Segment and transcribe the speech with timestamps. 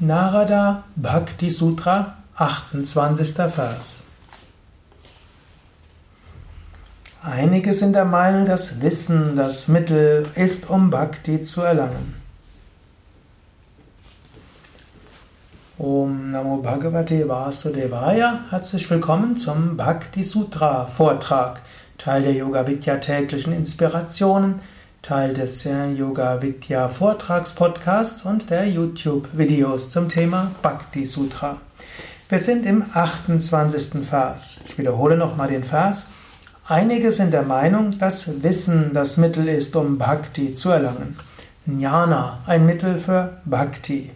[0.00, 3.34] Narada Bhakti Sutra, 28.
[3.48, 4.06] Vers.
[7.22, 12.16] Einige sind der Meinung, dass Wissen das Mittel ist, um Bhakti zu erlangen.
[15.78, 18.40] Om Namo Bhagavate Vasudevaya.
[18.50, 21.60] Herzlich willkommen zum Bhakti Sutra Vortrag,
[21.98, 24.60] Teil der Yoga Vidya täglichen Inspirationen
[25.04, 31.58] Teil des Yoga Vidya Vortragspodcasts und der YouTube-Videos zum Thema Bhakti Sutra.
[32.30, 34.06] Wir sind im 28.
[34.08, 34.62] Vers.
[34.66, 36.06] Ich wiederhole nochmal den Vers.
[36.66, 41.18] Einige sind der Meinung, dass Wissen das Mittel ist, um Bhakti zu erlangen.
[41.66, 44.10] Jnana, ein Mittel für Bhakti.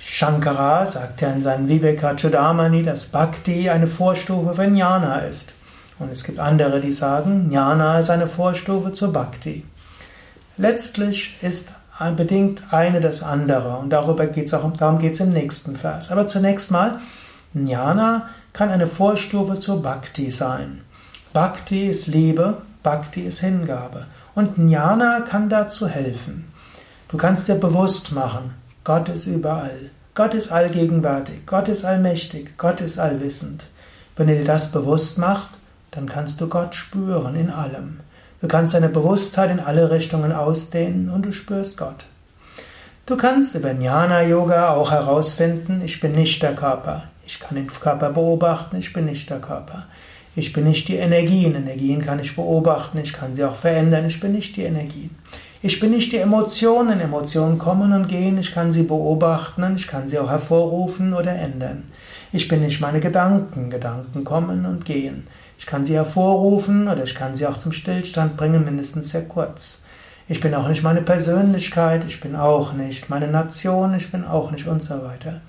[0.00, 5.52] Shankara sagt ja in seinem Viveka Chudamani, dass Bhakti eine Vorstufe für Jnana ist.
[6.00, 9.62] Und es gibt andere, die sagen, Jnana ist eine Vorstufe zu Bhakti.
[10.56, 11.70] Letztlich ist
[12.16, 16.10] bedingt eine das andere und darüber geht's auch, darum geht es im nächsten Vers.
[16.10, 16.98] Aber zunächst mal,
[17.54, 20.80] Jnana kann eine Vorstufe zu Bhakti sein.
[21.32, 24.06] Bhakti ist Liebe, Bhakti ist Hingabe.
[24.34, 26.52] Und Jnana kann dazu helfen.
[27.08, 29.90] Du kannst dir bewusst machen, Gott ist überall.
[30.16, 33.64] Gott ist allgegenwärtig, Gott ist allmächtig, Gott ist allwissend.
[34.16, 35.54] Wenn du dir das bewusst machst,
[35.90, 37.98] dann kannst du Gott spüren in allem.
[38.44, 42.04] Du kannst deine Bewusstheit in alle Richtungen ausdehnen und du spürst Gott.
[43.06, 47.04] Du kannst über Jnana Yoga auch herausfinden, ich bin nicht der Körper.
[47.26, 49.86] Ich kann den Körper beobachten, ich bin nicht der Körper.
[50.36, 51.54] Ich bin nicht die Energien.
[51.54, 55.16] Energien kann ich beobachten, ich kann sie auch verändern, ich bin nicht die Energien.
[55.62, 57.00] Ich bin nicht die Emotionen.
[57.00, 61.84] Emotionen kommen und gehen, ich kann sie beobachten, ich kann sie auch hervorrufen oder ändern.
[62.36, 63.70] Ich bin nicht meine Gedanken.
[63.70, 65.28] Gedanken kommen und gehen.
[65.56, 69.84] Ich kann sie hervorrufen oder ich kann sie auch zum Stillstand bringen, mindestens sehr kurz.
[70.26, 74.50] Ich bin auch nicht meine Persönlichkeit, ich bin auch nicht meine Nation, ich bin auch
[74.50, 75.42] nicht und so weiter.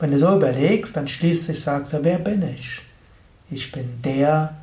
[0.00, 2.80] Wenn du so überlegst, dann schließlich sagst du, wer bin ich?
[3.48, 4.54] Ich bin der,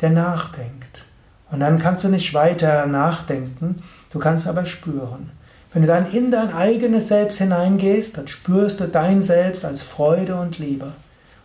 [0.00, 1.04] der nachdenkt.
[1.52, 3.80] Und dann kannst du nicht weiter nachdenken,
[4.10, 5.30] du kannst aber spüren.
[5.72, 10.34] Wenn du dann in dein eigenes Selbst hineingehst, dann spürst du dein Selbst als Freude
[10.34, 10.88] und Liebe.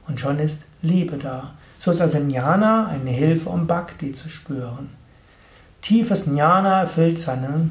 [0.07, 1.51] Und schon ist Liebe da.
[1.79, 4.89] So ist also Jnana eine Hilfe, um Bhakti zu spüren.
[5.81, 7.69] Tiefes Jnana erfüllt seine,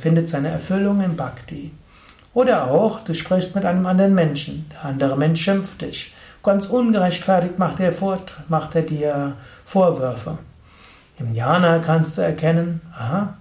[0.00, 1.72] findet seine Erfüllung in Bhakti.
[2.32, 6.14] Oder auch, du sprichst mit einem anderen Menschen, der andere Mensch schimpft dich.
[6.42, 8.18] Ganz ungerechtfertigt macht er, vor,
[8.48, 9.34] macht er dir
[9.64, 10.38] Vorwürfe.
[11.18, 13.34] Im Jnana kannst du erkennen, aha,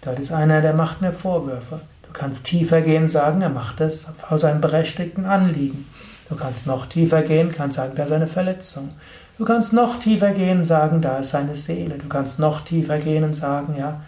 [0.00, 1.80] dort ist einer, der macht mir Vorwürfe.
[2.02, 5.86] Du kannst tiefer gehen sagen, er macht es aus einem berechtigten Anliegen.
[6.30, 8.90] Du kannst noch tiefer gehen, kannst sagen, da ist eine Verletzung.
[9.36, 11.98] Du kannst noch tiefer gehen und sagen, da ist seine Seele.
[11.98, 14.00] Du kannst noch tiefer gehen und sagen, ja,